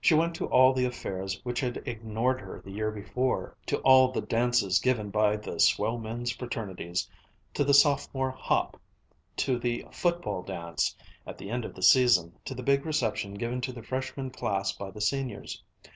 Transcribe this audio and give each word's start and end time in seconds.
She 0.00 0.14
went 0.14 0.34
to 0.34 0.46
all 0.46 0.72
the 0.72 0.84
affairs 0.84 1.38
which 1.44 1.60
had 1.60 1.76
ignored 1.86 2.40
her 2.40 2.60
the 2.60 2.72
year 2.72 2.90
before, 2.90 3.54
to 3.66 3.78
all 3.82 4.10
the 4.10 4.20
dances 4.20 4.80
given 4.80 5.10
by 5.10 5.36
the 5.36 5.60
"swell 5.60 5.96
men's 5.96 6.32
fraternities," 6.32 7.08
to 7.54 7.62
the 7.62 7.72
Sophomore 7.72 8.32
hop, 8.32 8.76
to 9.36 9.60
the 9.60 9.86
"Football 9.92 10.42
Dance," 10.42 10.96
at 11.24 11.38
the 11.38 11.50
end 11.50 11.64
of 11.64 11.76
the 11.76 11.84
season, 11.84 12.34
to 12.46 12.52
the 12.56 12.64
big 12.64 12.84
reception 12.84 13.34
given 13.34 13.60
to 13.60 13.72
the 13.72 13.84
Freshman 13.84 14.30
class 14.30 14.72
by 14.72 14.90
the 14.90 15.00
Seniors. 15.00 15.62